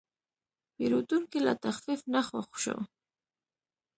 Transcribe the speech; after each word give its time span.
پیرودونکی 0.75 1.39
له 1.45 1.53
تخفیف 1.63 2.01
نه 2.13 2.21
خوښ 2.27 2.49
شو. 2.63 2.77